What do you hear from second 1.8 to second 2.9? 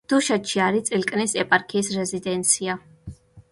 რეზიდენცია.